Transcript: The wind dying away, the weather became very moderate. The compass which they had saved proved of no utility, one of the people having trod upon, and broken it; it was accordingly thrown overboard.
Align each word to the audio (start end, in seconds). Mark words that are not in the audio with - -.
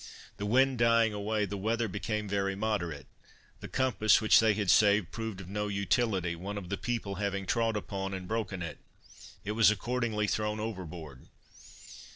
The 0.37 0.47
wind 0.47 0.79
dying 0.79 1.13
away, 1.13 1.45
the 1.45 1.59
weather 1.59 1.87
became 1.87 2.27
very 2.27 2.55
moderate. 2.55 3.05
The 3.59 3.67
compass 3.67 4.19
which 4.19 4.39
they 4.39 4.55
had 4.55 4.71
saved 4.71 5.11
proved 5.11 5.39
of 5.39 5.47
no 5.47 5.67
utility, 5.67 6.35
one 6.35 6.57
of 6.57 6.69
the 6.69 6.75
people 6.77 7.21
having 7.21 7.45
trod 7.45 7.77
upon, 7.77 8.15
and 8.15 8.27
broken 8.27 8.63
it; 8.63 8.79
it 9.45 9.51
was 9.51 9.69
accordingly 9.69 10.25
thrown 10.25 10.59
overboard. 10.59 11.27